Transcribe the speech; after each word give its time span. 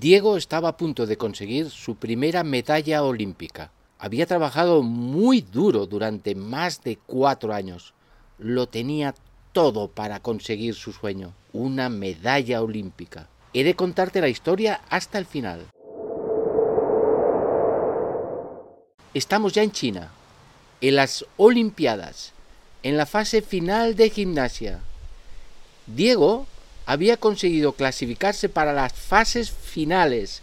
Diego 0.00 0.36
estaba 0.36 0.70
a 0.70 0.76
punto 0.76 1.06
de 1.06 1.16
conseguir 1.16 1.70
su 1.70 1.94
primera 1.94 2.42
medalla 2.42 3.04
olímpica. 3.04 3.70
Había 4.00 4.26
trabajado 4.26 4.82
muy 4.82 5.40
duro 5.40 5.86
durante 5.86 6.34
más 6.34 6.82
de 6.82 6.96
cuatro 6.96 7.54
años. 7.54 7.94
Lo 8.38 8.66
tenía 8.66 9.14
todo 9.52 9.86
para 9.86 10.18
conseguir 10.18 10.74
su 10.74 10.92
sueño, 10.92 11.32
una 11.52 11.90
medalla 11.90 12.60
olímpica. 12.60 13.28
He 13.52 13.62
de 13.62 13.76
contarte 13.76 14.20
la 14.20 14.28
historia 14.28 14.80
hasta 14.90 15.16
el 15.16 15.26
final. 15.26 15.64
Estamos 19.14 19.52
ya 19.52 19.62
en 19.62 19.70
China, 19.70 20.10
en 20.80 20.96
las 20.96 21.24
Olimpiadas, 21.36 22.32
en 22.82 22.96
la 22.96 23.06
fase 23.06 23.42
final 23.42 23.94
de 23.94 24.10
gimnasia. 24.10 24.80
Diego 25.86 26.48
había 26.86 27.16
conseguido 27.16 27.72
clasificarse 27.72 28.48
para 28.48 28.72
las 28.72 28.92
fases 28.92 29.50
finales 29.50 30.42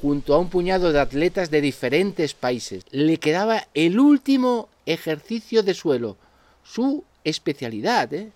junto 0.00 0.34
a 0.34 0.38
un 0.38 0.50
puñado 0.50 0.92
de 0.92 1.00
atletas 1.00 1.50
de 1.50 1.60
diferentes 1.60 2.34
países. 2.34 2.84
Le 2.90 3.18
quedaba 3.18 3.66
el 3.74 3.98
último 3.98 4.68
ejercicio 4.84 5.62
de 5.62 5.74
suelo, 5.74 6.16
su 6.64 7.04
especialidad. 7.24 8.12
¿eh? 8.14 8.30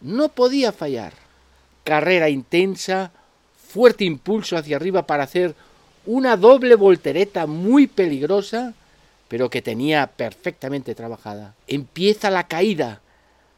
No 0.00 0.28
podía 0.28 0.72
fallar. 0.72 1.14
Carrera 1.84 2.28
intensa, 2.28 3.10
fuerte 3.68 4.04
impulso 4.04 4.56
hacia 4.56 4.76
arriba 4.76 5.06
para 5.06 5.24
hacer 5.24 5.54
una 6.06 6.36
doble 6.36 6.74
voltereta 6.76 7.46
muy 7.46 7.86
peligrosa, 7.86 8.74
pero 9.28 9.50
que 9.50 9.62
tenía 9.62 10.06
perfectamente 10.06 10.94
trabajada. 10.94 11.54
Empieza 11.66 12.30
la 12.30 12.46
caída. 12.46 13.00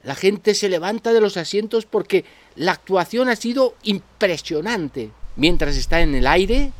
La 0.04 0.14
gente 0.14 0.54
se 0.54 0.68
levanta 0.68 1.12
de 1.12 1.20
los 1.20 1.36
asientos 1.36 1.86
porque 1.86 2.24
la 2.56 2.72
actuación 2.72 3.28
ha 3.28 3.36
sido 3.36 3.74
impresionante. 3.82 5.10
Mientras 5.36 5.76
está 5.76 6.00
en 6.00 6.14
el 6.14 6.26
aire 6.26 6.72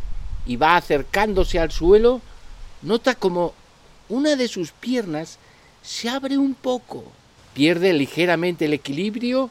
y 0.44 0.56
va 0.56 0.76
acercándose 0.76 1.58
al 1.58 1.70
suelo, 1.70 2.20
nota 2.82 3.14
como 3.14 3.54
una 4.08 4.36
de 4.36 4.48
sus 4.48 4.72
piernas 4.72 5.38
se 5.82 6.08
abre 6.08 6.36
un 6.36 6.54
poco. 6.54 7.04
Pierde 7.54 7.92
ligeramente 7.92 8.64
el 8.64 8.72
equilibrio 8.72 9.50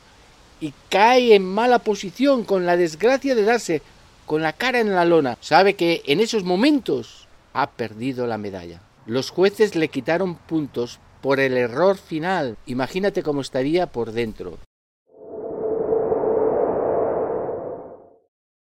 y 0.59 0.73
cae 0.89 1.35
en 1.35 1.45
mala 1.45 1.79
posición 1.79 2.43
con 2.43 2.65
la 2.65 2.77
desgracia 2.77 3.35
de 3.35 3.43
darse 3.43 3.81
con 4.25 4.41
la 4.41 4.53
cara 4.53 4.79
en 4.79 4.93
la 4.93 5.05
lona. 5.05 5.37
Sabe 5.41 5.75
que 5.75 6.03
en 6.05 6.19
esos 6.19 6.43
momentos 6.43 7.27
ha 7.53 7.69
perdido 7.71 8.27
la 8.27 8.37
medalla. 8.37 8.81
Los 9.05 9.29
jueces 9.29 9.75
le 9.75 9.87
quitaron 9.87 10.35
puntos 10.35 10.99
por 11.21 11.39
el 11.39 11.57
error 11.57 11.97
final. 11.97 12.57
Imagínate 12.65 13.23
cómo 13.23 13.41
estaría 13.41 13.87
por 13.87 14.11
dentro. 14.11 14.57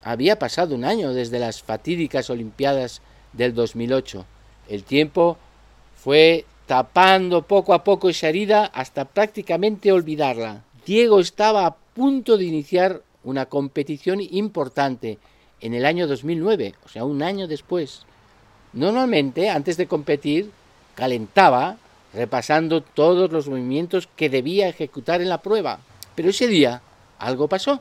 Había 0.03 0.39
pasado 0.39 0.75
un 0.75 0.85
año 0.85 1.13
desde 1.13 1.39
las 1.39 1.63
fatídicas 1.63 2.31
Olimpiadas 2.31 3.03
del 3.33 3.55
2008. 3.55 4.25
El 4.69 4.85
tiempo 4.85 5.37
fue 5.97 6.45
tapando 6.67 7.43
poco 7.43 7.75
a 7.75 7.85
poco 7.85 8.09
esa 8.09 8.29
herida 8.29 8.67
hasta 8.67 9.05
prácticamente 9.05 9.93
olvidarla. 9.93 10.63
Diego 10.85 11.21
estaba 11.21 11.67
a 11.67 11.75
punto 11.75 12.37
de 12.37 12.45
iniciar 12.45 13.03
una 13.25 13.47
competición 13.47 14.21
importante 14.21 15.19
en 15.61 15.75
el 15.75 15.85
año 15.85 16.07
2009, 16.07 16.75
o 16.85 16.89
sea, 16.89 17.05
un 17.05 17.23
año 17.23 17.49
después. 17.49 18.03
Normalmente, 18.73 19.49
antes 19.51 19.77
de 19.77 19.87
competir, 19.87 20.51
calentaba 20.95 21.79
repasando 22.15 22.83
todos 22.83 23.31
los 23.33 23.49
movimientos 23.49 24.09
que 24.17 24.31
debía 24.31 24.69
ejecutar 24.69 25.21
en 25.21 25.29
la 25.29 25.43
prueba. 25.43 25.81
Pero 26.15 26.31
ese 26.31 26.49
día 26.49 26.83
algo 27.19 27.49
pasó 27.49 27.81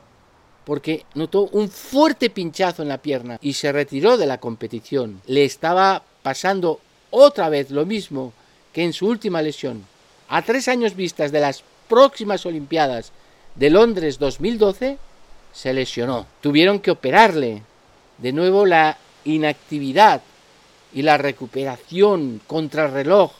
porque 0.66 1.04
notó 1.14 1.48
un 1.52 1.68
fuerte 1.68 2.28
pinchazo 2.28 2.82
en 2.82 2.88
la 2.88 2.98
pierna 2.98 3.38
y 3.40 3.52
se 3.52 3.70
retiró 3.70 4.16
de 4.16 4.26
la 4.26 4.38
competición. 4.38 5.22
Le 5.26 5.44
estaba 5.44 6.02
pasando 6.22 6.80
otra 7.10 7.48
vez 7.48 7.70
lo 7.70 7.86
mismo 7.86 8.32
que 8.72 8.82
en 8.82 8.92
su 8.92 9.06
última 9.06 9.42
lesión. 9.42 9.86
A 10.28 10.42
tres 10.42 10.66
años 10.66 10.96
vistas 10.96 11.30
de 11.30 11.38
las 11.38 11.62
próximas 11.88 12.44
Olimpiadas 12.46 13.12
de 13.54 13.70
Londres 13.70 14.18
2012, 14.18 14.98
se 15.52 15.72
lesionó. 15.72 16.26
Tuvieron 16.40 16.80
que 16.80 16.90
operarle. 16.90 17.62
De 18.18 18.32
nuevo 18.32 18.66
la 18.66 18.98
inactividad 19.24 20.20
y 20.92 21.02
la 21.02 21.16
recuperación 21.16 22.40
contra 22.46 22.88
reloj 22.88 23.30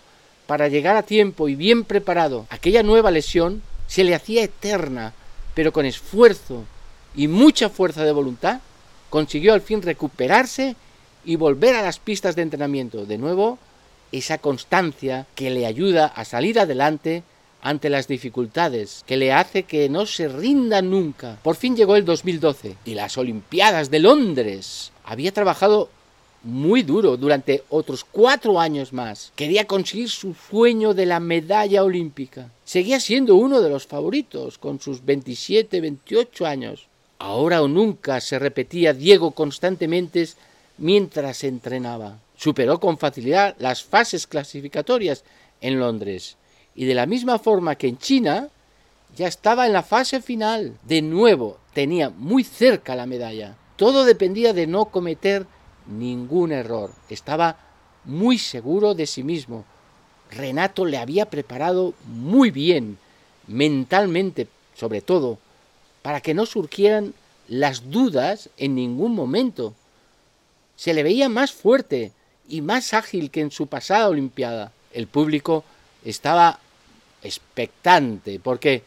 para 0.47 0.69
llegar 0.69 0.97
a 0.97 1.03
tiempo 1.03 1.49
y 1.49 1.55
bien 1.55 1.85
preparado. 1.85 2.47
Aquella 2.51 2.83
nueva 2.83 3.11
lesión 3.11 3.63
se 3.87 4.05
le 4.05 4.15
hacía 4.15 4.45
eterna, 4.45 5.13
pero 5.55 5.73
con 5.73 5.87
esfuerzo 5.87 6.65
y 7.15 7.29
mucha 7.29 7.69
fuerza 7.69 8.05
de 8.05 8.13
voluntad, 8.13 8.61
consiguió 9.11 9.55
al 9.55 9.63
fin 9.63 9.83
recuperarse 9.83 10.77
y 11.25 11.37
volver 11.37 11.75
a 11.75 11.83
las 11.83 11.99
pistas 11.99 12.37
de 12.37 12.43
entrenamiento. 12.43 13.07
De 13.07 13.19
nuevo, 13.19 13.59
esa 14.13 14.39
constancia 14.39 15.27
que 15.35 15.51
le 15.51 15.67
ayuda 15.67 16.07
a 16.07 16.25
salir 16.25 16.61
adelante 16.61 17.23
ante 17.63 17.91
las 17.91 18.07
dificultades, 18.07 19.03
que 19.07 19.17
le 19.17 19.33
hace 19.33 19.65
que 19.65 19.89
no 19.89 20.07
se 20.07 20.29
rinda 20.29 20.83
nunca. 20.83 21.39
Por 21.43 21.57
fin 21.57 21.75
llegó 21.75 21.97
el 21.97 22.05
2012 22.05 22.77
y 22.85 22.95
las 22.95 23.19
Olimpiadas 23.19 23.91
de 23.91 23.99
Londres. 23.99 24.93
Había 25.05 25.33
trabajado 25.33 25.91
muy 26.47 26.83
duro 26.83 27.17
durante 27.17 27.65
otros 27.69 28.05
cuatro 28.05 28.59
años 28.59 28.93
más. 28.93 29.33
Quería 29.35 29.67
conseguir 29.67 30.09
su 30.09 30.35
sueño 30.35 30.95
de 30.95 31.05
la 31.05 31.21
medalla 31.21 31.83
olímpica. 31.83 32.51
Seguía 32.65 33.01
siendo 33.01 33.35
uno 33.35 33.61
de 33.61 33.69
los 33.69 33.87
favoritos 33.87 34.57
con 34.57 34.81
sus 34.81 35.05
27, 35.05 35.81
28 35.81 36.47
años. 36.47 36.87
Ahora 37.19 37.63
o 37.63 37.69
nunca 37.69 38.21
se 38.21 38.39
repetía 38.39 38.93
Diego 38.93 39.33
constantemente 39.33 40.29
mientras 40.79 41.45
entrenaba. 41.45 42.19
Superó 42.37 42.79
con 42.79 42.99
facilidad 42.99 43.57
las 43.59 43.83
fases 43.83 44.27
clasificatorias 44.27 45.25
en 45.61 45.81
Londres 45.81 46.37
y 46.75 46.85
de 46.85 46.95
la 46.95 47.07
misma 47.07 47.39
forma 47.39 47.75
que 47.75 47.89
en 47.89 47.99
China 47.99 48.49
ya 49.17 49.27
estaba 49.27 49.67
en 49.67 49.73
la 49.73 49.83
fase 49.83 50.21
final. 50.21 50.77
De 50.85 51.03
nuevo 51.03 51.59
tenía 51.73 52.11
muy 52.11 52.45
cerca 52.45 52.95
la 52.95 53.07
medalla. 53.07 53.57
Todo 53.77 54.05
dependía 54.05 54.53
de 54.53 54.67
no 54.67 54.87
cometer 54.87 55.47
ningún 55.89 56.53
error. 56.53 56.93
Estaba 57.09 57.57
muy 58.05 58.39
seguro 58.39 58.95
de 58.95 59.07
sí 59.07 59.23
mismo. 59.23 59.65
Renato 60.31 60.85
le 60.85 60.99
había 60.99 61.27
preparado 61.27 61.95
muy 62.07 62.51
bien, 62.51 62.99
mentalmente 63.47 64.49
sobre 64.75 65.01
todo, 65.01 65.39
para 66.03 66.21
que 66.21 66.35
no 66.35 66.47
surgieran 66.47 67.15
las 67.49 67.91
dudas 67.91 68.51
en 68.57 68.75
ningún 68.75 69.15
momento. 69.15 69.75
Se 70.77 70.93
le 70.95 71.03
veía 71.03 71.29
más 71.29 71.53
fuerte 71.53 72.13
y 72.49 72.61
más 72.61 72.93
ágil 72.93 73.31
que 73.31 73.41
en 73.41 73.51
su 73.51 73.67
pasada 73.67 74.09
Olimpiada. 74.09 74.73
El 74.93 75.07
público 75.07 75.65
estaba 76.05 76.61
expectante 77.23 78.39
porque 78.39 78.83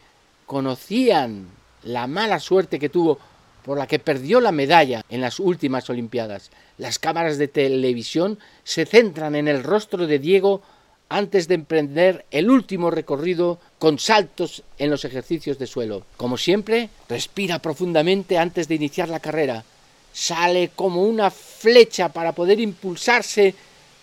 conocían 0.46 1.48
la 1.82 2.06
mala 2.06 2.40
suerte 2.40 2.78
que 2.78 2.88
tuvo 2.88 3.18
por 3.64 3.78
la 3.78 3.86
que 3.86 3.98
perdió 3.98 4.40
la 4.40 4.52
medalla 4.52 5.04
en 5.08 5.20
las 5.20 5.40
últimas 5.40 5.88
Olimpiadas. 5.90 6.50
Las 6.78 6.98
cámaras 6.98 7.38
de 7.38 7.48
televisión 7.48 8.38
se 8.64 8.86
centran 8.86 9.34
en 9.34 9.48
el 9.48 9.62
rostro 9.62 10.06
de 10.06 10.18
Diego 10.18 10.62
antes 11.08 11.48
de 11.48 11.56
emprender 11.56 12.24
el 12.30 12.48
último 12.50 12.90
recorrido 12.90 13.58
con 13.78 13.98
saltos 13.98 14.62
en 14.78 14.90
los 14.90 15.04
ejercicios 15.04 15.58
de 15.58 15.66
suelo. 15.66 16.04
Como 16.16 16.38
siempre, 16.38 16.88
respira 17.08 17.58
profundamente 17.58 18.38
antes 18.38 18.68
de 18.68 18.76
iniciar 18.76 19.08
la 19.08 19.20
carrera. 19.20 19.64
Sale 20.12 20.70
como 20.74 21.02
una 21.02 21.30
flecha 21.30 22.10
para 22.10 22.32
poder 22.32 22.60
impulsarse 22.60 23.54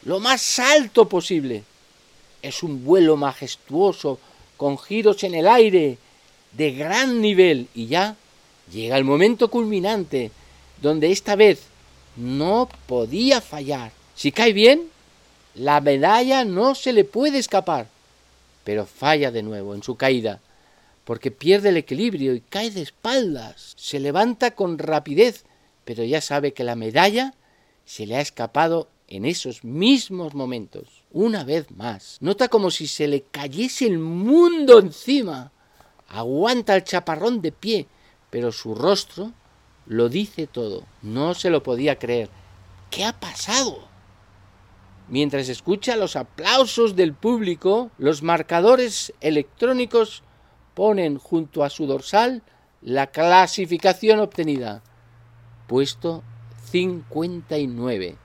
lo 0.03 0.19
más 0.19 0.59
alto 0.59 1.07
posible. 1.07 1.63
Es 2.41 2.61
un 2.61 2.83
vuelo 2.83 3.15
majestuoso, 3.15 4.19
con 4.57 4.77
giros 4.77 5.23
en 5.23 5.35
el 5.35 5.47
aire, 5.47 5.97
de 6.51 6.71
gran 6.71 7.21
nivel, 7.21 7.67
y 7.73 7.87
ya 7.87 8.15
llega 8.71 8.97
el 8.97 9.03
momento 9.03 9.49
culminante, 9.49 10.31
donde 10.81 11.11
esta 11.11 11.35
vez 11.35 11.63
no 12.15 12.69
podía 12.85 13.41
fallar. 13.41 13.91
Si 14.15 14.31
cae 14.31 14.53
bien, 14.53 14.89
la 15.55 15.81
medalla 15.81 16.45
no 16.45 16.75
se 16.75 16.93
le 16.93 17.03
puede 17.03 17.37
escapar, 17.39 17.87
pero 18.63 18.85
falla 18.85 19.31
de 19.31 19.43
nuevo 19.43 19.73
en 19.73 19.83
su 19.83 19.95
caída, 19.95 20.39
porque 21.05 21.31
pierde 21.31 21.69
el 21.69 21.77
equilibrio 21.77 22.33
y 22.33 22.41
cae 22.41 22.71
de 22.71 22.81
espaldas. 22.81 23.73
Se 23.77 23.99
levanta 23.99 24.51
con 24.51 24.77
rapidez, 24.77 25.45
pero 25.85 26.03
ya 26.03 26.21
sabe 26.21 26.53
que 26.53 26.63
la 26.63 26.75
medalla 26.75 27.33
se 27.85 28.05
le 28.05 28.17
ha 28.17 28.21
escapado 28.21 28.89
en 29.07 29.25
esos 29.25 29.63
mismos 29.63 30.33
momentos. 30.33 31.03
Una 31.11 31.43
vez 31.43 31.71
más, 31.71 32.17
nota 32.19 32.49
como 32.49 32.71
si 32.71 32.87
se 32.87 33.07
le 33.07 33.21
cayese 33.23 33.85
el 33.85 33.99
mundo 33.99 34.79
encima. 34.79 35.51
Aguanta 36.09 36.75
el 36.75 36.83
chaparrón 36.83 37.41
de 37.41 37.51
pie, 37.51 37.87
pero 38.29 38.51
su 38.51 38.75
rostro 38.75 39.31
lo 39.85 40.09
dice 40.09 40.47
todo. 40.47 40.83
No 41.01 41.33
se 41.33 41.49
lo 41.49 41.63
podía 41.63 41.97
creer. 41.97 42.29
¿Qué 42.89 43.05
ha 43.05 43.13
pasado? 43.13 43.87
Mientras 45.09 45.47
escucha 45.47 45.95
los 45.95 46.15
aplausos 46.15 46.95
del 46.95 47.13
público, 47.13 47.91
los 47.97 48.23
marcadores 48.23 49.13
electrónicos 49.21 50.23
ponen 50.73 51.17
junto 51.17 51.63
a 51.63 51.69
su 51.69 51.85
dorsal 51.85 52.43
la 52.81 53.07
clasificación 53.07 54.19
obtenida. 54.19 54.83
Puesto 55.67 56.23
59. 56.71 58.17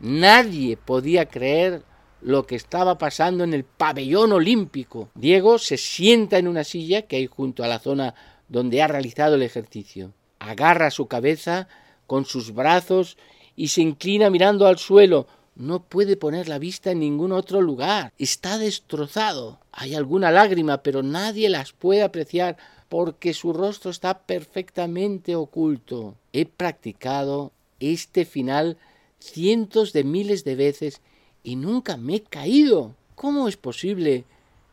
Nadie 0.00 0.76
podía 0.76 1.26
creer 1.26 1.82
lo 2.20 2.46
que 2.46 2.54
estaba 2.54 2.98
pasando 2.98 3.42
en 3.42 3.52
el 3.52 3.64
pabellón 3.64 4.32
olímpico. 4.32 5.10
Diego 5.14 5.58
se 5.58 5.76
sienta 5.76 6.38
en 6.38 6.46
una 6.46 6.64
silla 6.64 7.02
que 7.02 7.16
hay 7.16 7.26
junto 7.26 7.64
a 7.64 7.68
la 7.68 7.80
zona 7.80 8.14
donde 8.52 8.82
ha 8.82 8.86
realizado 8.86 9.34
el 9.36 9.42
ejercicio. 9.42 10.12
Agarra 10.38 10.90
su 10.90 11.06
cabeza 11.06 11.68
con 12.06 12.26
sus 12.26 12.54
brazos 12.54 13.16
y 13.56 13.68
se 13.68 13.80
inclina 13.80 14.28
mirando 14.28 14.66
al 14.66 14.78
suelo. 14.78 15.26
No 15.56 15.82
puede 15.82 16.16
poner 16.16 16.48
la 16.48 16.58
vista 16.58 16.90
en 16.90 17.00
ningún 17.00 17.32
otro 17.32 17.62
lugar. 17.62 18.12
Está 18.18 18.58
destrozado. 18.58 19.58
Hay 19.72 19.94
alguna 19.94 20.30
lágrima, 20.30 20.82
pero 20.82 21.02
nadie 21.02 21.48
las 21.48 21.72
puede 21.72 22.02
apreciar 22.02 22.58
porque 22.90 23.32
su 23.32 23.54
rostro 23.54 23.90
está 23.90 24.18
perfectamente 24.18 25.34
oculto. 25.34 26.14
He 26.34 26.44
practicado 26.44 27.52
este 27.80 28.26
final 28.26 28.76
cientos 29.18 29.94
de 29.94 30.04
miles 30.04 30.44
de 30.44 30.56
veces 30.56 31.00
y 31.42 31.56
nunca 31.56 31.96
me 31.96 32.16
he 32.16 32.22
caído. 32.22 32.94
¿Cómo 33.14 33.48
es 33.48 33.56
posible 33.56 34.24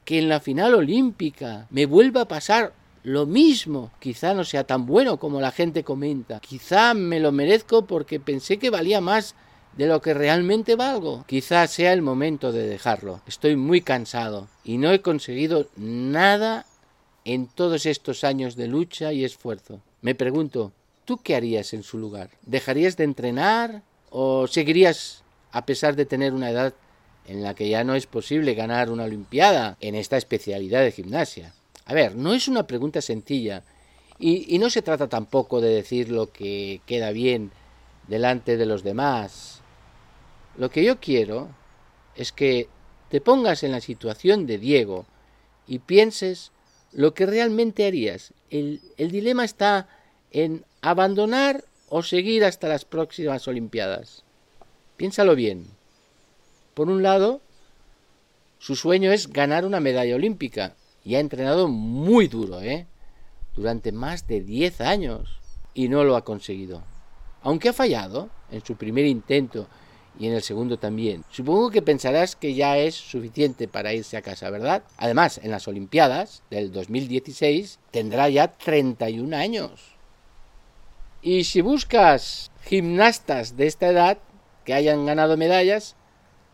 que 0.03 0.19
en 0.19 0.27
la 0.27 0.41
final 0.41 0.73
olímpica 0.73 1.67
me 1.69 1.85
vuelva 1.85 2.21
a 2.21 2.27
pasar 2.27 2.73
lo 3.09 3.25
mismo? 3.25 3.91
Quizá 3.99 4.33
no 4.33 4.43
sea 4.43 4.65
tan 4.65 4.85
bueno 4.85 5.17
como 5.17 5.41
la 5.41 5.51
gente 5.51 5.83
comenta. 5.83 6.39
Quizá 6.39 6.93
me 6.93 7.19
lo 7.19 7.31
merezco 7.31 7.85
porque 7.85 8.19
pensé 8.19 8.57
que 8.59 8.69
valía 8.69 9.01
más 9.01 9.35
de 9.75 9.87
lo 9.87 10.01
que 10.01 10.13
realmente 10.13 10.75
valgo. 10.75 11.25
Quizá 11.27 11.65
sea 11.67 11.93
el 11.93 12.01
momento 12.01 12.51
de 12.51 12.67
dejarlo. 12.67 13.21
Estoy 13.25 13.55
muy 13.55 13.81
cansado 13.81 14.47
y 14.63 14.77
no 14.77 14.91
he 14.91 15.01
conseguido 15.01 15.69
nada 15.75 16.65
en 17.25 17.47
todos 17.47 17.85
estos 17.85 18.23
años 18.23 18.55
de 18.55 18.67
lucha 18.67 19.11
y 19.11 19.23
esfuerzo. 19.23 19.81
Me 20.01 20.13
pregunto, 20.13 20.71
¿tú 21.05 21.17
qué 21.17 21.35
harías 21.35 21.73
en 21.73 21.83
su 21.83 21.97
lugar? 21.97 22.29
¿Dejarías 22.45 22.95
de 22.95 23.05
entrenar 23.05 23.81
o 24.11 24.47
seguirías 24.47 25.23
a 25.51 25.65
pesar 25.65 25.95
de 25.95 26.05
tener 26.05 26.33
una 26.33 26.51
edad 26.51 26.73
en 27.25 27.43
la 27.43 27.53
que 27.53 27.69
ya 27.69 27.83
no 27.83 27.95
es 27.95 28.07
posible 28.07 28.55
ganar 28.55 28.89
una 28.89 29.03
Olimpiada 29.03 29.77
en 29.81 29.95
esta 29.95 30.17
especialidad 30.17 30.81
de 30.81 30.91
gimnasia. 30.91 31.53
A 31.89 31.95
ver, 31.95 32.15
no 32.15 32.35
es 32.35 32.47
una 32.47 32.67
pregunta 32.67 33.01
sencilla 33.01 33.63
y, 34.19 34.59
no 34.59 34.69
se 34.69 34.83
trata 34.83 35.07
tampoco 35.09 35.59
de 35.59 35.69
decir 35.69 36.09
lo 36.09 36.31
que 36.31 36.81
queda 36.85 37.09
bien 37.09 37.51
delante 38.07 38.57
de 38.57 38.67
los 38.67 38.83
demás. 38.83 39.61
Lo 40.55 40.69
que 40.69 40.83
yo 40.83 40.99
quiero 40.99 41.49
es 42.15 42.31
que 42.31 42.69
te 43.09 43.21
pongas 43.21 43.63
en 43.63 43.71
la 43.71 43.81
situación 43.81 44.45
de 44.45 44.59
Diego 44.59 45.07
y 45.65 45.79
pienses 45.79 46.51
lo 46.91 47.15
que 47.15 47.25
realmente 47.25 47.87
harías. 47.87 48.33
El, 48.51 48.81
el 48.97 49.09
dilema 49.09 49.43
está 49.43 49.89
en 50.29 50.65
abandonar 50.81 51.63
o 51.87 52.03
seguir 52.03 52.45
hasta 52.45 52.67
las 52.67 52.85
próximas 52.85 53.47
Olimpiadas. 53.47 54.23
Piénsalo 54.95 55.33
bien. 55.33 55.65
Por 56.75 56.87
un 56.87 57.01
lado, 57.01 57.41
su 58.59 58.75
sueño 58.75 59.11
es 59.11 59.33
ganar 59.33 59.65
una 59.65 59.79
medalla 59.79 60.15
olímpica 60.15 60.75
y 61.03 61.15
ha 61.15 61.19
entrenado 61.19 61.67
muy 61.67 62.27
duro, 62.27 62.61
¿eh? 62.61 62.87
Durante 63.55 63.91
más 63.91 64.27
de 64.27 64.41
10 64.41 64.81
años 64.81 65.39
y 65.73 65.89
no 65.89 66.03
lo 66.03 66.15
ha 66.15 66.23
conseguido. 66.23 66.83
Aunque 67.41 67.69
ha 67.69 67.73
fallado 67.73 68.29
en 68.51 68.63
su 68.63 68.75
primer 68.75 69.05
intento 69.05 69.67
y 70.19 70.27
en 70.27 70.33
el 70.33 70.41
segundo 70.41 70.77
también. 70.77 71.23
Supongo 71.29 71.71
que 71.71 71.81
pensarás 71.81 72.35
que 72.35 72.53
ya 72.53 72.77
es 72.77 72.95
suficiente 72.95 73.67
para 73.67 73.93
irse 73.93 74.17
a 74.17 74.21
casa, 74.21 74.49
¿verdad? 74.49 74.83
Además, 74.97 75.39
en 75.41 75.51
las 75.51 75.67
Olimpiadas 75.67 76.43
del 76.49 76.71
2016 76.71 77.79
tendrá 77.91 78.29
ya 78.29 78.51
31 78.51 79.35
años. 79.35 79.95
Y 81.21 81.45
si 81.45 81.61
buscas 81.61 82.51
gimnastas 82.63 83.57
de 83.57 83.67
esta 83.67 83.87
edad, 83.87 84.17
que 84.65 84.73
hayan 84.73 85.05
ganado 85.05 85.35
medallas, 85.37 85.95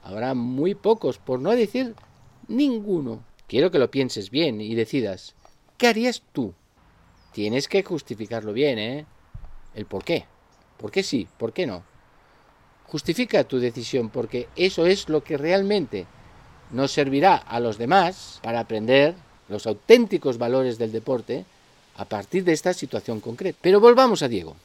habrá 0.04 0.34
muy 0.34 0.76
pocos, 0.76 1.18
por 1.18 1.40
no 1.40 1.52
decir 1.52 1.96
ninguno. 2.48 3.24
Quiero 3.48 3.70
que 3.72 3.80
lo 3.80 3.92
pienses 3.92 4.32
bien 4.32 4.60
y 4.62 4.76
decidas, 4.76 5.36
¿qué 5.78 5.88
harías 5.88 6.24
tú? 6.32 6.54
Tienes 7.32 7.68
que 7.68 7.84
justificarlo 7.84 8.54
bien, 8.54 8.80
¿eh? 8.80 9.06
El 9.74 9.86
por 9.86 10.04
qué. 10.04 10.26
¿Por 10.78 10.92
qué 10.92 11.04
sí? 11.04 11.28
¿Por 11.38 11.54
qué 11.54 11.68
no? 11.68 11.84
Justifica 12.88 13.44
tu 13.44 13.60
decisión 13.60 14.10
porque 14.10 14.48
eso 14.56 14.86
es 14.86 15.10
lo 15.10 15.24
que 15.24 15.38
realmente 15.38 16.06
nos 16.72 16.92
servirá 16.92 17.36
a 17.36 17.60
los 17.60 17.78
demás 17.78 18.40
para 18.42 18.60
aprender 18.60 19.16
los 19.48 19.68
auténticos 19.68 20.38
valores 20.38 20.78
del 20.78 20.92
deporte 20.92 21.46
a 21.98 22.06
partir 22.06 22.44
de 22.44 22.54
esta 22.54 22.74
situación 22.74 23.20
concreta. 23.20 23.60
Pero 23.62 23.80
volvamos 23.80 24.22
a 24.24 24.28
Diego. 24.28 24.56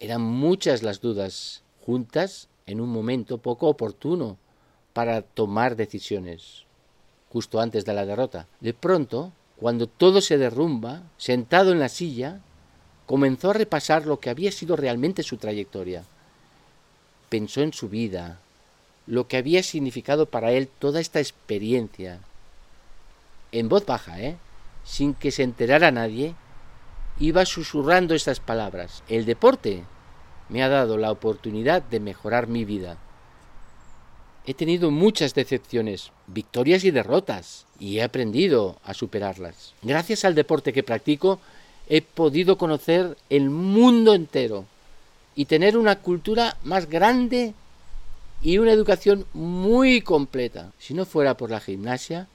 Eran 0.00 0.22
muchas 0.22 0.82
las 0.82 1.00
dudas 1.00 1.62
juntas 1.84 2.48
en 2.66 2.80
un 2.80 2.88
momento 2.88 3.38
poco 3.38 3.68
oportuno 3.68 4.36
para 4.92 5.22
tomar 5.22 5.76
decisiones, 5.76 6.64
justo 7.32 7.60
antes 7.60 7.84
de 7.84 7.94
la 7.94 8.04
derrota. 8.04 8.46
De 8.60 8.74
pronto, 8.74 9.32
cuando 9.56 9.86
todo 9.86 10.20
se 10.20 10.38
derrumba, 10.38 11.02
sentado 11.16 11.72
en 11.72 11.80
la 11.80 11.88
silla, 11.88 12.40
comenzó 13.06 13.50
a 13.50 13.54
repasar 13.54 14.06
lo 14.06 14.20
que 14.20 14.30
había 14.30 14.52
sido 14.52 14.76
realmente 14.76 15.22
su 15.22 15.38
trayectoria. 15.38 16.04
Pensó 17.30 17.62
en 17.62 17.72
su 17.72 17.88
vida, 17.88 18.38
lo 19.06 19.28
que 19.28 19.38
había 19.38 19.62
significado 19.62 20.26
para 20.26 20.52
él 20.52 20.68
toda 20.68 21.00
esta 21.00 21.20
experiencia. 21.20 22.20
En 23.50 23.68
voz 23.68 23.86
baja, 23.86 24.20
¿eh? 24.20 24.36
sin 24.84 25.14
que 25.14 25.30
se 25.30 25.42
enterara 25.42 25.90
nadie, 25.90 26.34
iba 27.18 27.46
susurrando 27.46 28.14
estas 28.14 28.40
palabras. 28.40 29.02
El 29.08 29.24
deporte 29.24 29.84
me 30.48 30.62
ha 30.62 30.68
dado 30.68 30.98
la 30.98 31.10
oportunidad 31.10 31.82
de 31.82 32.00
mejorar 32.00 32.46
mi 32.46 32.64
vida. 32.64 32.98
He 34.44 34.54
tenido 34.54 34.90
muchas 34.90 35.34
decepciones, 35.34 36.10
victorias 36.32 36.84
y 36.84 36.90
derrotas, 36.90 37.66
y 37.78 37.98
he 37.98 38.02
aprendido 38.02 38.78
a 38.84 38.94
superarlas. 38.94 39.74
Gracias 39.82 40.24
al 40.24 40.34
deporte 40.34 40.72
que 40.72 40.82
practico, 40.82 41.40
he 41.88 42.02
podido 42.02 42.58
conocer 42.58 43.16
el 43.28 43.50
mundo 43.50 44.14
entero 44.14 44.64
y 45.34 45.46
tener 45.46 45.76
una 45.76 45.96
cultura 45.96 46.56
más 46.62 46.88
grande 46.88 47.54
y 48.42 48.58
una 48.58 48.72
educación 48.72 49.26
muy 49.32 50.00
completa. 50.00 50.72
Si 50.78 50.94
no 50.94 51.04
fuera 51.04 51.36
por 51.36 51.50
la 51.50 51.60
gimnasia, 51.60 52.28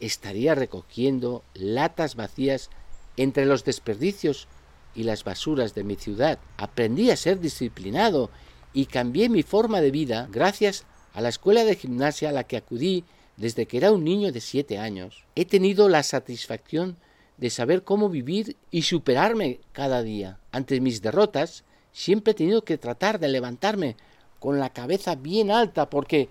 estaría 0.00 0.54
recogiendo 0.54 1.42
latas 1.54 2.14
vacías 2.14 2.70
entre 3.16 3.46
los 3.46 3.64
desperdicios 3.64 4.48
y 4.94 5.02
las 5.02 5.24
basuras 5.24 5.74
de 5.74 5.84
mi 5.84 5.96
ciudad. 5.96 6.38
Aprendí 6.56 7.10
a 7.10 7.16
ser 7.16 7.40
disciplinado 7.40 8.30
y 8.72 8.86
cambié 8.86 9.28
mi 9.28 9.42
forma 9.42 9.80
de 9.80 9.90
vida 9.90 10.28
gracias 10.30 10.84
a 11.12 11.20
la 11.20 11.28
escuela 11.28 11.64
de 11.64 11.76
gimnasia 11.76 12.30
a 12.30 12.32
la 12.32 12.44
que 12.44 12.56
acudí 12.56 13.04
desde 13.40 13.66
que 13.66 13.78
era 13.78 13.90
un 13.90 14.04
niño 14.04 14.30
de 14.30 14.40
siete 14.40 14.78
años. 14.78 15.24
He 15.34 15.44
tenido 15.44 15.88
la 15.88 16.04
satisfacción 16.04 16.96
de 17.38 17.50
saber 17.50 17.82
cómo 17.82 18.08
vivir 18.08 18.56
y 18.70 18.82
superarme 18.82 19.60
cada 19.72 20.02
día. 20.02 20.38
Ante 20.52 20.80
mis 20.80 21.02
derrotas, 21.02 21.64
siempre 21.90 22.32
he 22.32 22.34
tenido 22.34 22.62
que 22.62 22.78
tratar 22.78 23.18
de 23.18 23.28
levantarme 23.28 23.96
con 24.38 24.60
la 24.60 24.70
cabeza 24.70 25.16
bien 25.16 25.50
alta 25.50 25.90
porque 25.90 26.28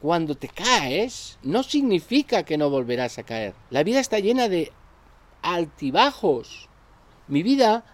cuando 0.00 0.34
te 0.34 0.48
caes 0.48 1.38
no 1.42 1.62
significa 1.62 2.42
que 2.42 2.58
no 2.58 2.70
volverás 2.70 3.18
a 3.18 3.22
caer. 3.22 3.54
La 3.70 3.84
vida 3.84 4.00
está 4.00 4.18
llena 4.18 4.48
de 4.48 4.72
altibajos 5.42 6.70
mi 7.30 7.44
vida 7.44 7.84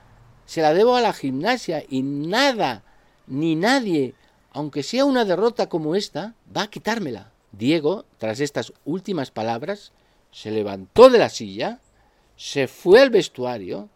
se 0.46 0.62
la 0.62 0.72
debo 0.72 0.96
a 0.96 1.02
la 1.02 1.12
gimnasia 1.12 1.84
y 1.86 2.02
nada, 2.02 2.84
ni 3.26 3.54
nadie, 3.54 4.14
aunque 4.50 4.82
sea 4.82 5.04
una 5.04 5.26
derrota 5.26 5.68
como 5.68 5.94
esta, 5.94 6.34
va 6.56 6.62
a 6.62 6.70
quitármela. 6.70 7.32
Diego, 7.58 8.04
tras 8.18 8.40
estas 8.40 8.72
últimas 8.84 9.30
palabras, 9.30 9.92
se 10.32 10.50
levantó 10.50 11.08
de 11.10 11.18
la 11.18 11.28
silla, 11.28 11.80
se 12.36 12.68
fue 12.68 13.00
al 13.00 13.10
vestuario, 13.10 13.88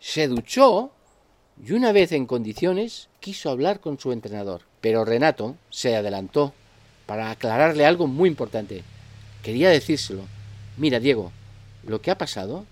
se 0.00 0.28
duchó 0.28 0.90
y 1.64 1.72
una 1.72 1.92
vez 1.92 2.12
en 2.12 2.26
condiciones 2.26 3.08
quiso 3.20 3.50
hablar 3.50 3.80
con 3.80 3.98
su 3.98 4.12
entrenador. 4.12 4.62
Pero 4.80 5.04
Renato 5.04 5.56
se 5.70 5.96
adelantó 5.96 6.52
para 7.06 7.30
aclararle 7.30 7.86
algo 7.86 8.06
muy 8.06 8.28
importante. 8.28 8.82
Quería 9.42 9.70
decírselo. 9.70 10.22
Mira, 10.76 11.00
Diego, 11.00 11.32
lo 11.86 12.00
que 12.00 12.10
ha 12.10 12.18
pasado 12.18 12.66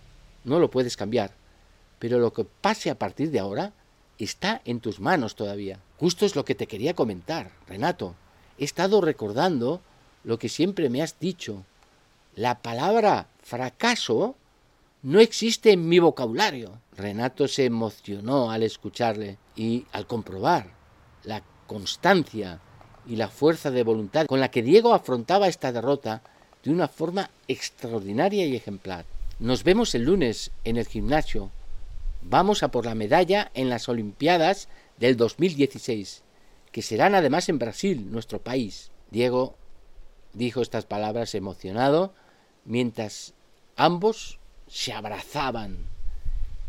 no 0.45 0.59
lo 0.59 0.71
puedes 0.71 0.97
cambiar 0.97 1.33
pero 2.03 2.19
lo 2.19 2.33
que 2.33 2.43
pase 2.43 2.91
a 2.91 2.99
partir 2.99 3.31
de 3.31 3.39
ahora 3.39 3.73
está 4.19 4.61
en 4.65 4.81
tus 4.81 4.99
manos 4.99 5.37
todavía. 5.37 5.79
Justo 6.01 6.27
es 6.27 6.35
lo 6.35 6.45
que 6.45 6.57
te 6.57 6.67
quería 6.67 6.95
comentar, 6.95 7.53
Renato. 7.69 8.17
He 8.59 8.65
estado 8.65 9.01
recordando 9.01 9.81
lo 10.25 10.39
que 10.39 10.49
siempre 10.49 10.89
me 10.89 11.03
has 11.03 11.19
dicho. 11.19 11.65
La 12.35 12.63
palabra 12.63 13.29
fracaso 13.43 14.37
no 15.03 15.21
existe 15.21 15.73
en 15.73 15.89
mi 15.89 15.99
vocabulario. 15.99 16.81
Renato 16.97 17.49
se 17.49 17.65
emocionó 17.65 18.51
al 18.51 18.63
escucharle 18.63 19.39
y 19.57 19.87
al 19.93 20.07
comprobar 20.07 20.67
la 21.25 21.43
constancia 21.67 22.61
y 23.07 23.17
la 23.17 23.29
fuerza 23.29 23.71
de 23.71 23.83
voluntad 23.83 24.27
con 24.27 24.41
la 24.41 24.51
que 24.51 24.63
Diego 24.63 24.95
afrontaba 24.95 25.49
esta 25.49 25.73
derrota 25.73 26.23
de 26.63 26.71
una 26.71 26.89
forma 26.89 27.31
extraordinaria 27.49 28.47
y 28.47 28.55
ejemplar. 28.55 29.05
Nos 29.39 29.65
vemos 29.65 29.95
el 29.95 30.05
lunes 30.05 30.53
en 30.65 30.77
el 30.77 30.87
gimnasio 30.87 31.51
Vamos 32.23 32.63
a 32.63 32.71
por 32.71 32.87
la 32.87 32.95
medalla 32.95 33.51
en 33.55 33.69
las 33.69 33.89
Olimpiadas 33.89 34.69
del 34.99 35.17
2016, 35.17 36.23
que 36.71 36.83
serán 36.83 37.15
además 37.15 37.49
en 37.49 37.59
Brasil, 37.59 38.11
nuestro 38.11 38.41
país. 38.41 38.91
Diego 39.11 39.57
dijo 40.33 40.63
estas 40.63 40.87
palabras 40.87 41.35
emocionado 41.35 42.13
mientras 42.65 43.35
ambos 43.77 44.39
se 44.69 44.93
abrazaban. 44.93 45.79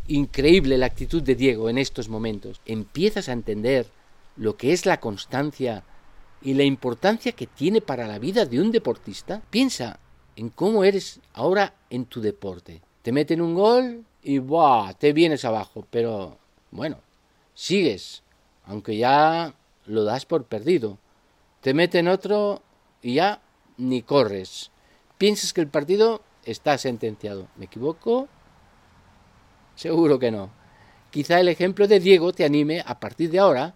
Increíble 0.08 0.78
la 0.78 0.88
actitud 0.88 1.22
de 1.24 1.36
Diego 1.36 1.70
en 1.70 1.78
estos 1.78 2.10
momentos. 2.10 2.60
Empiezas 2.66 3.30
a 3.30 3.34
entender 3.34 3.88
lo 4.36 4.58
que 4.58 4.74
es 4.74 4.86
la 4.86 5.00
constancia 5.00 5.84
y 6.42 6.56
la 6.56 6.64
importancia 6.64 7.32
que 7.32 7.48
tiene 7.48 7.80
para 7.80 8.08
la 8.08 8.20
vida 8.20 8.46
de 8.46 8.62
un 8.62 8.72
deportista. 8.72 9.42
Piensa 9.50 10.00
en 10.36 10.50
cómo 10.50 10.84
eres 10.84 11.22
ahora 11.34 11.74
en 11.90 12.06
tu 12.06 12.22
deporte. 12.22 12.82
Te 13.02 13.12
meten 13.12 13.42
un 13.42 13.54
gol 13.54 14.04
y 14.22 14.40
¡buah! 14.40 14.94
te 14.94 15.14
vienes 15.14 15.46
abajo, 15.46 15.86
pero 15.90 16.38
bueno, 16.72 16.98
sigues, 17.54 18.24
aunque 18.66 18.98
ya 18.98 19.54
lo 19.86 20.04
das 20.04 20.26
por 20.26 20.46
perdido. 20.46 20.98
Te 21.62 21.74
meten 21.74 22.08
otro 22.08 22.62
y 23.02 23.16
ya 23.16 23.42
ni 23.78 24.02
corres. 24.02 24.72
Piensas 25.18 25.54
que 25.54 25.62
el 25.62 25.68
partido 25.68 26.22
está 26.46 26.78
sentenciado. 26.78 27.48
¿Me 27.56 27.66
equivoco? 27.66 28.28
Seguro 29.76 30.20
que 30.20 30.32
no. 30.32 30.50
Quizá 31.12 31.40
el 31.40 31.48
ejemplo 31.48 31.88
de 31.88 32.00
Diego 32.00 32.34
te 32.34 32.46
anime 32.46 32.84
a 32.86 33.00
partir 33.00 33.30
de 33.30 33.40
ahora 33.40 33.76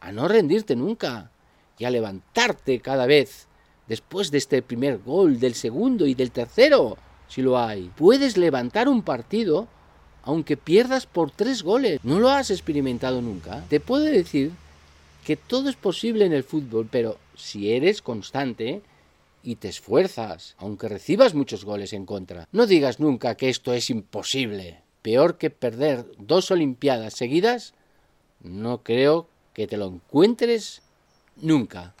a 0.00 0.12
no 0.12 0.28
rendirte 0.28 0.76
nunca 0.76 1.30
y 1.78 1.84
a 1.84 1.90
levantarte 1.90 2.80
cada 2.80 3.06
vez 3.06 3.48
después 3.86 4.30
de 4.30 4.38
este 4.38 4.62
primer 4.62 4.98
gol, 4.98 5.38
del 5.38 5.54
segundo 5.54 6.06
y 6.06 6.14
del 6.14 6.30
tercero, 6.30 6.96
si 7.28 7.42
lo 7.42 7.58
hay. 7.58 7.90
Puedes 7.96 8.36
levantar 8.36 8.88
un 8.88 9.02
partido 9.02 9.68
aunque 10.22 10.56
pierdas 10.56 11.06
por 11.06 11.30
tres 11.30 11.62
goles. 11.62 12.00
¿No 12.02 12.18
lo 12.18 12.30
has 12.30 12.50
experimentado 12.50 13.22
nunca? 13.22 13.64
Te 13.68 13.78
puedo 13.78 14.04
decir 14.04 14.50
que 15.24 15.36
todo 15.36 15.68
es 15.68 15.76
posible 15.76 16.24
en 16.24 16.32
el 16.32 16.42
fútbol, 16.42 16.88
pero 16.90 17.16
si 17.36 17.72
eres 17.72 18.02
constante 18.02 18.82
y 19.46 19.54
te 19.54 19.68
esfuerzas, 19.68 20.56
aunque 20.58 20.88
recibas 20.88 21.34
muchos 21.34 21.64
goles 21.64 21.92
en 21.92 22.04
contra, 22.04 22.48
no 22.50 22.66
digas 22.66 22.98
nunca 22.98 23.36
que 23.36 23.48
esto 23.48 23.72
es 23.72 23.90
imposible. 23.90 24.82
Peor 25.02 25.38
que 25.38 25.50
perder 25.50 26.04
dos 26.18 26.50
Olimpiadas 26.50 27.14
seguidas, 27.14 27.72
no 28.40 28.82
creo 28.82 29.28
que 29.54 29.68
te 29.68 29.76
lo 29.76 29.86
encuentres 29.86 30.82
nunca. 31.36 31.94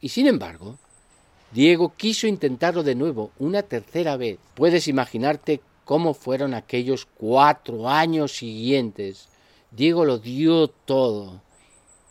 Y 0.00 0.08
sin 0.08 0.26
embargo, 0.26 0.78
Diego 1.52 1.94
quiso 1.96 2.26
intentarlo 2.26 2.82
de 2.82 2.96
nuevo, 2.96 3.30
una 3.38 3.62
tercera 3.62 4.16
vez. 4.16 4.40
Puedes 4.54 4.88
imaginarte 4.88 5.60
cómo 5.84 6.12
fueron 6.12 6.54
aquellos 6.54 7.06
cuatro 7.06 7.88
años 7.88 8.32
siguientes. 8.32 9.28
Diego 9.70 10.04
lo 10.04 10.18
dio 10.18 10.66
todo. 10.66 11.40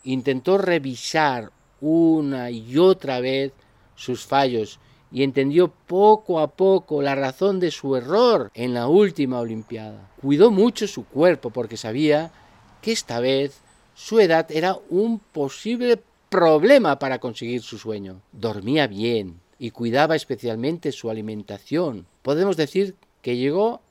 Intentó 0.04 0.56
revisar 0.56 1.52
una 1.82 2.50
y 2.50 2.78
otra 2.78 3.20
vez 3.20 3.52
sus 4.00 4.24
fallos 4.24 4.80
y 5.12 5.22
entendió 5.22 5.68
poco 5.68 6.40
a 6.40 6.46
poco 6.48 7.02
la 7.02 7.14
razón 7.14 7.60
de 7.60 7.70
su 7.70 7.96
error 7.96 8.50
en 8.54 8.72
la 8.72 8.88
última 8.88 9.40
Olimpiada. 9.40 10.08
Cuidó 10.22 10.50
mucho 10.50 10.86
su 10.86 11.04
cuerpo 11.04 11.50
porque 11.50 11.76
sabía 11.76 12.32
que 12.80 12.92
esta 12.92 13.20
vez 13.20 13.60
su 13.94 14.18
edad 14.18 14.50
era 14.50 14.78
un 14.88 15.18
posible 15.18 16.00
problema 16.30 16.98
para 16.98 17.18
conseguir 17.18 17.60
su 17.60 17.76
sueño. 17.76 18.22
Dormía 18.32 18.86
bien 18.86 19.40
y 19.58 19.70
cuidaba 19.70 20.16
especialmente 20.16 20.92
su 20.92 21.10
alimentación. 21.10 22.06
Podemos 22.22 22.56
decir 22.56 22.94
que 23.20 23.36
llegó 23.36 23.82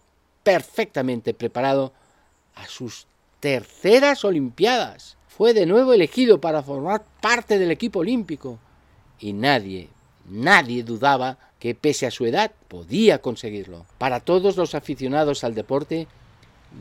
perfectamente 0.41 1.35
preparado 1.35 1.93
a 2.55 2.65
sus 2.65 3.05
terceras 3.39 4.25
Olimpiadas. 4.25 5.17
Fue 5.27 5.53
de 5.53 5.67
nuevo 5.67 5.93
elegido 5.93 6.41
para 6.41 6.63
formar 6.63 7.03
parte 7.21 7.59
del 7.59 7.69
equipo 7.69 7.99
olímpico 7.99 8.57
y 9.19 9.33
nadie, 9.33 9.89
nadie 10.29 10.83
dudaba 10.83 11.37
que 11.59 11.75
pese 11.75 12.07
a 12.07 12.11
su 12.11 12.25
edad 12.25 12.51
podía 12.67 13.21
conseguirlo. 13.21 13.85
Para 13.97 14.19
todos 14.19 14.55
los 14.55 14.75
aficionados 14.75 15.43
al 15.43 15.55
deporte, 15.55 16.07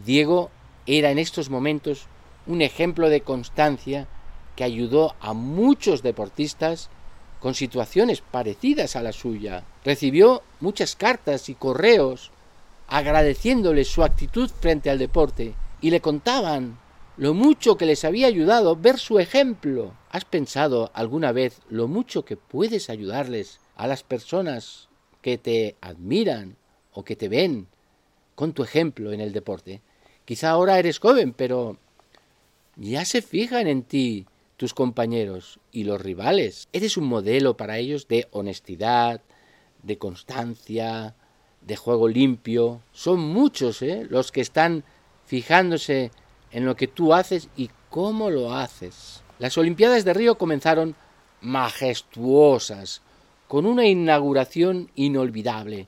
Diego 0.05 0.51
era 0.87 1.11
en 1.11 1.19
estos 1.19 1.51
momentos 1.51 2.07
un 2.47 2.63
ejemplo 2.63 3.09
de 3.09 3.21
constancia 3.21 4.07
que 4.57 4.65
ayudó 4.65 5.15
a 5.21 5.33
muchos 5.35 6.03
deportistas 6.03 6.91
con 7.41 7.55
situaciones 7.55 8.21
parecidas 8.21 8.97
a 8.97 9.03
la 9.03 9.13
suya. 9.13 9.65
Recibió 9.85 10.43
muchas 10.61 10.97
cartas 10.97 11.49
y 11.49 11.55
correos 11.55 12.31
agradeciéndole 12.89 13.85
su 13.85 14.03
actitud 14.03 14.51
frente 14.51 14.91
al 14.91 14.99
deporte 14.99 15.55
y 15.81 15.91
le 15.91 16.01
contaban 16.01 16.79
lo 17.17 17.35
mucho 17.35 17.77
que 17.77 17.87
les 17.87 18.05
había 18.05 18.27
ayudado 18.27 18.77
ver 18.77 18.99
su 18.99 19.19
ejemplo. 19.19 19.93
¿Has 20.11 20.25
pensado 20.25 20.91
alguna 20.95 21.33
vez 21.33 21.61
lo 21.69 21.87
mucho 21.87 22.25
que 22.25 22.37
puedes 22.37 22.89
ayudarles 22.89 23.61
a 23.77 23.87
las 23.87 24.03
personas 24.03 24.89
que 25.21 25.37
te 25.37 25.77
admiran 25.83 26.57
o 26.93 27.05
que 27.05 27.15
te 27.15 27.29
ven 27.29 27.67
con 28.35 28.55
tu 28.55 28.63
ejemplo 28.63 29.13
en 29.13 29.21
el 29.21 29.33
deporte? 29.33 29.83
Quizá 30.25 30.51
ahora 30.51 30.79
eres 30.79 30.99
joven, 30.99 31.35
pero 31.35 31.77
ya 32.77 33.05
se 33.05 33.21
fijan 33.21 33.67
en 33.67 33.83
ti 33.83 34.27
tus 34.57 34.73
compañeros 34.73 35.61
y 35.73 35.85
los 35.85 36.01
rivales. 36.01 36.69
Eres 36.73 36.97
un 36.97 37.05
modelo 37.05 37.57
para 37.57 37.79
ellos 37.79 38.09
de 38.09 38.29
honestidad, 38.31 39.21
de 39.83 39.99
constancia, 39.99 41.15
de 41.61 41.77
juego 41.77 42.09
limpio. 42.09 42.81
Son 42.93 43.21
muchos 43.21 43.83
¿eh? 43.83 44.07
los 44.09 44.33
que 44.33 44.41
están 44.41 44.85
fijándose 45.27 46.11
en 46.51 46.65
lo 46.65 46.77
que 46.77 46.89
tú 46.89 47.13
haces 47.13 47.49
y 47.57 47.71
cómo 47.91 48.31
lo 48.31 48.55
haces. 48.55 49.23
Las 49.39 49.57
Olimpiadas 49.57 50.05
de 50.05 50.15
Río 50.15 50.37
comenzaron 50.37 50.97
majestuosas, 51.41 53.03
con 53.47 53.67
una 53.67 53.87
inauguración 53.87 54.91
inolvidable, 54.97 55.87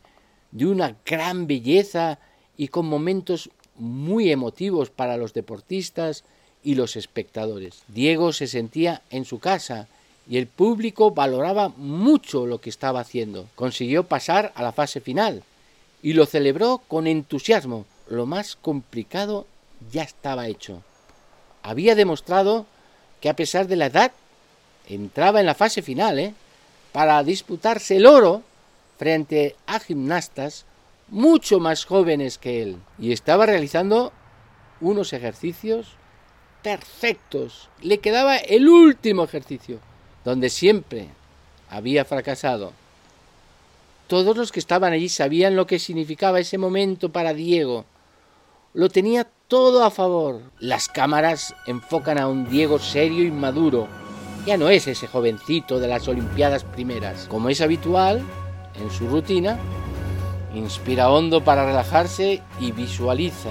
de 0.52 0.66
una 0.66 0.96
gran 1.04 1.46
belleza 1.46 2.18
y 2.56 2.68
con 2.68 2.86
momentos 2.86 3.50
muy 3.76 4.30
emotivos 4.30 4.90
para 4.90 5.16
los 5.16 5.34
deportistas 5.34 6.24
y 6.62 6.74
los 6.74 6.94
espectadores. 6.96 7.82
Diego 7.88 8.32
se 8.32 8.46
sentía 8.46 9.02
en 9.10 9.24
su 9.24 9.40
casa 9.40 9.88
y 10.28 10.36
el 10.36 10.46
público 10.46 11.10
valoraba 11.10 11.70
mucho 11.70 12.46
lo 12.46 12.60
que 12.60 12.70
estaba 12.70 13.00
haciendo. 13.00 13.48
Consiguió 13.56 14.04
pasar 14.04 14.52
a 14.54 14.62
la 14.62 14.72
fase 14.72 15.00
final 15.00 15.42
y 16.02 16.12
lo 16.12 16.26
celebró 16.26 16.82
con 16.86 17.06
entusiasmo. 17.06 17.84
Lo 18.08 18.26
más 18.26 18.56
complicado 18.56 19.46
ya 19.90 20.02
estaba 20.02 20.46
hecho. 20.46 20.82
Había 21.62 21.94
demostrado 21.94 22.66
que 23.20 23.28
a 23.28 23.36
pesar 23.36 23.66
de 23.66 23.76
la 23.76 23.86
edad 23.86 24.12
entraba 24.88 25.40
en 25.40 25.46
la 25.46 25.54
fase 25.54 25.82
final 25.82 26.18
¿eh? 26.18 26.34
para 26.92 27.22
disputarse 27.22 27.96
el 27.96 28.06
oro 28.06 28.42
frente 28.98 29.56
a 29.66 29.80
gimnastas 29.80 30.64
mucho 31.08 31.58
más 31.58 31.84
jóvenes 31.84 32.38
que 32.38 32.62
él 32.62 32.76
y 32.98 33.12
estaba 33.12 33.46
realizando 33.46 34.12
unos 34.80 35.12
ejercicios 35.12 35.94
perfectos. 36.62 37.68
Le 37.82 37.98
quedaba 37.98 38.36
el 38.36 38.68
último 38.68 39.24
ejercicio, 39.24 39.78
donde 40.24 40.50
siempre 40.50 41.08
había 41.68 42.04
fracasado. 42.04 42.72
Todos 44.06 44.36
los 44.36 44.52
que 44.52 44.60
estaban 44.60 44.92
allí 44.92 45.08
sabían 45.08 45.56
lo 45.56 45.66
que 45.66 45.78
significaba 45.78 46.40
ese 46.40 46.58
momento 46.58 47.10
para 47.10 47.32
Diego. 47.32 47.84
Lo 48.74 48.88
tenía 48.88 49.28
todo 49.50 49.82
a 49.82 49.90
favor. 49.90 50.42
Las 50.60 50.88
cámaras 50.88 51.56
enfocan 51.66 52.18
a 52.18 52.28
un 52.28 52.48
Diego 52.48 52.78
serio 52.78 53.24
y 53.24 53.32
maduro. 53.32 53.88
Ya 54.46 54.56
no 54.56 54.68
es 54.68 54.86
ese 54.86 55.08
jovencito 55.08 55.80
de 55.80 55.88
las 55.88 56.06
Olimpiadas 56.06 56.62
primeras. 56.62 57.26
Como 57.28 57.48
es 57.48 57.60
habitual 57.60 58.22
en 58.80 58.90
su 58.92 59.08
rutina, 59.08 59.58
inspira 60.54 61.10
hondo 61.10 61.42
para 61.42 61.66
relajarse 61.66 62.40
y 62.60 62.70
visualiza 62.70 63.50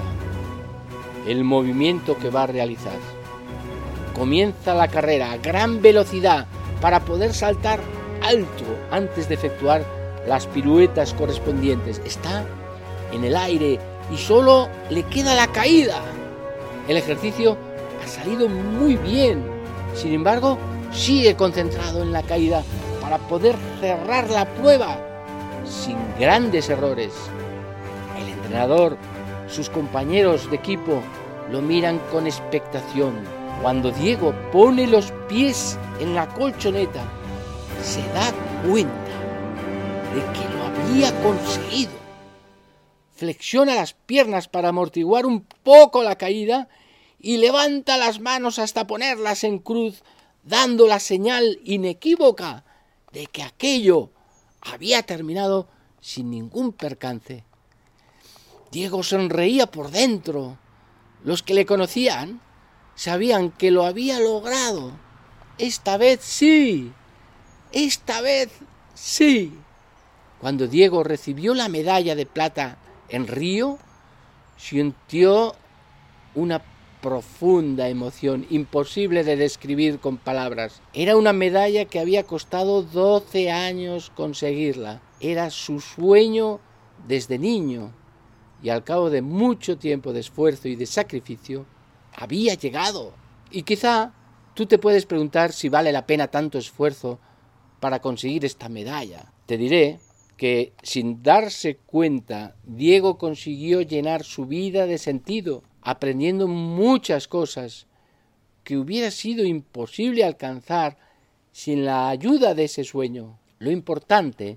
el 1.28 1.44
movimiento 1.44 2.16
que 2.16 2.30
va 2.30 2.44
a 2.44 2.46
realizar. 2.46 2.96
Comienza 4.14 4.72
la 4.72 4.88
carrera 4.88 5.32
a 5.32 5.36
gran 5.36 5.82
velocidad 5.82 6.46
para 6.80 7.00
poder 7.00 7.34
saltar 7.34 7.78
alto 8.22 8.64
antes 8.90 9.28
de 9.28 9.34
efectuar 9.34 9.84
las 10.26 10.46
piruetas 10.46 11.12
correspondientes. 11.12 12.00
Está 12.06 12.46
en 13.12 13.22
el 13.22 13.36
aire 13.36 13.78
y 14.12 14.16
solo 14.16 14.68
le 14.88 15.02
queda 15.04 15.34
la 15.34 15.46
caída. 15.48 16.00
El 16.88 16.96
ejercicio 16.96 17.56
ha 18.02 18.06
salido 18.06 18.48
muy 18.48 18.96
bien. 18.96 19.44
Sin 19.94 20.14
embargo, 20.14 20.58
sigue 20.92 21.36
concentrado 21.36 22.02
en 22.02 22.12
la 22.12 22.22
caída 22.22 22.62
para 23.00 23.18
poder 23.18 23.56
cerrar 23.80 24.28
la 24.30 24.46
prueba 24.46 24.98
sin 25.64 25.96
grandes 26.18 26.68
errores. 26.68 27.12
El 28.20 28.28
entrenador 28.28 28.96
sus 29.50 29.68
compañeros 29.68 30.48
de 30.48 30.56
equipo 30.56 31.02
lo 31.50 31.60
miran 31.60 32.00
con 32.12 32.26
expectación. 32.26 33.14
Cuando 33.62 33.90
Diego 33.90 34.32
pone 34.52 34.86
los 34.86 35.12
pies 35.28 35.76
en 35.98 36.14
la 36.14 36.28
colchoneta, 36.28 37.02
se 37.82 38.00
da 38.12 38.32
cuenta 38.66 38.92
de 40.14 40.20
que 40.32 40.46
lo 40.54 40.92
había 40.92 41.12
conseguido. 41.22 41.90
Flexiona 43.20 43.74
las 43.74 43.92
piernas 43.92 44.48
para 44.48 44.70
amortiguar 44.70 45.26
un 45.26 45.42
poco 45.42 46.02
la 46.02 46.16
caída 46.16 46.70
y 47.18 47.36
levanta 47.36 47.98
las 47.98 48.18
manos 48.18 48.58
hasta 48.58 48.86
ponerlas 48.86 49.44
en 49.44 49.58
cruz, 49.58 50.02
dando 50.42 50.86
la 50.86 51.00
señal 51.00 51.60
inequívoca 51.62 52.64
de 53.12 53.26
que 53.26 53.42
aquello 53.42 54.08
había 54.62 55.02
terminado 55.02 55.68
sin 56.00 56.30
ningún 56.30 56.72
percance. 56.72 57.44
Diego 58.72 59.02
sonreía 59.02 59.66
por 59.66 59.90
dentro. 59.90 60.56
Los 61.22 61.42
que 61.42 61.52
le 61.52 61.66
conocían 61.66 62.40
sabían 62.94 63.50
que 63.50 63.70
lo 63.70 63.84
había 63.84 64.18
logrado. 64.18 64.92
Esta 65.58 65.98
vez 65.98 66.20
sí. 66.22 66.90
Esta 67.70 68.22
vez 68.22 68.48
sí. 68.94 69.52
Cuando 70.40 70.66
Diego 70.68 71.04
recibió 71.04 71.52
la 71.52 71.68
medalla 71.68 72.14
de 72.14 72.24
plata 72.24 72.78
en 73.10 73.26
Río, 73.26 73.78
sintió 74.56 75.54
una 76.34 76.62
profunda 77.00 77.88
emoción, 77.88 78.46
imposible 78.50 79.24
de 79.24 79.36
describir 79.36 80.00
con 80.00 80.18
palabras. 80.18 80.82
Era 80.92 81.16
una 81.16 81.32
medalla 81.32 81.86
que 81.86 81.98
había 81.98 82.24
costado 82.24 82.82
12 82.82 83.50
años 83.50 84.12
conseguirla. 84.14 85.00
Era 85.20 85.50
su 85.50 85.80
sueño 85.80 86.60
desde 87.06 87.38
niño 87.38 87.92
y 88.62 88.68
al 88.68 88.84
cabo 88.84 89.10
de 89.10 89.22
mucho 89.22 89.78
tiempo 89.78 90.12
de 90.12 90.20
esfuerzo 90.20 90.68
y 90.68 90.76
de 90.76 90.86
sacrificio, 90.86 91.64
había 92.14 92.54
llegado. 92.54 93.14
Y 93.50 93.62
quizá 93.62 94.12
tú 94.54 94.66
te 94.66 94.78
puedes 94.78 95.06
preguntar 95.06 95.52
si 95.52 95.68
vale 95.68 95.92
la 95.92 96.06
pena 96.06 96.28
tanto 96.28 96.58
esfuerzo 96.58 97.18
para 97.80 98.00
conseguir 98.00 98.44
esta 98.44 98.68
medalla. 98.68 99.32
Te 99.46 99.56
diré 99.56 99.98
que 100.40 100.72
sin 100.82 101.22
darse 101.22 101.76
cuenta, 101.76 102.56
Diego 102.64 103.18
consiguió 103.18 103.82
llenar 103.82 104.24
su 104.24 104.46
vida 104.46 104.86
de 104.86 104.96
sentido, 104.96 105.62
aprendiendo 105.82 106.48
muchas 106.48 107.28
cosas 107.28 107.86
que 108.64 108.78
hubiera 108.78 109.10
sido 109.10 109.44
imposible 109.44 110.24
alcanzar 110.24 110.96
sin 111.52 111.84
la 111.84 112.08
ayuda 112.08 112.54
de 112.54 112.64
ese 112.64 112.84
sueño. 112.84 113.38
Lo 113.58 113.70
importante 113.70 114.56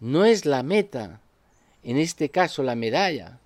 no 0.00 0.26
es 0.26 0.44
la 0.44 0.62
meta, 0.62 1.22
en 1.82 1.96
este 1.96 2.28
caso 2.28 2.62
la 2.62 2.74
medalla, 2.74 3.38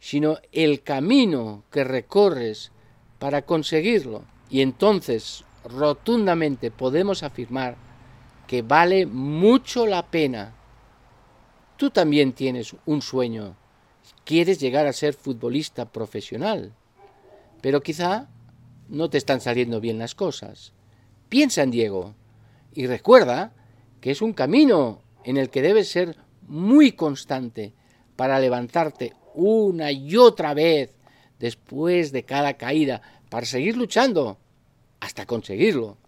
sino 0.00 0.38
el 0.50 0.82
camino 0.82 1.62
que 1.70 1.84
recorres 1.84 2.72
para 3.20 3.42
conseguirlo. 3.42 4.24
Y 4.50 4.62
entonces 4.62 5.44
rotundamente 5.62 6.72
podemos 6.72 7.22
afirmar 7.22 7.76
que 8.48 8.62
vale 8.62 9.06
mucho 9.06 9.86
la 9.86 10.06
pena. 10.06 10.56
Tú 11.84 11.90
también 11.90 12.32
tienes 12.32 12.74
un 12.86 13.02
sueño. 13.02 13.56
Quieres 14.24 14.58
llegar 14.58 14.86
a 14.86 14.94
ser 14.94 15.12
futbolista 15.12 15.92
profesional. 15.92 16.72
Pero 17.60 17.82
quizá 17.82 18.30
no 18.88 19.10
te 19.10 19.18
están 19.18 19.42
saliendo 19.42 19.82
bien 19.82 19.98
las 19.98 20.14
cosas. 20.14 20.72
Piensa 21.28 21.62
en 21.62 21.70
Diego 21.70 22.14
y 22.72 22.86
recuerda 22.86 23.52
que 24.00 24.12
es 24.12 24.22
un 24.22 24.32
camino 24.32 25.02
en 25.24 25.36
el 25.36 25.50
que 25.50 25.60
debes 25.60 25.90
ser 25.90 26.16
muy 26.48 26.92
constante 26.92 27.74
para 28.16 28.40
levantarte 28.40 29.12
una 29.34 29.92
y 29.92 30.16
otra 30.16 30.54
vez 30.54 30.96
después 31.38 32.12
de 32.12 32.24
cada 32.24 32.54
caída, 32.54 33.02
para 33.28 33.44
seguir 33.44 33.76
luchando 33.76 34.38
hasta 35.00 35.26
conseguirlo. 35.26 35.98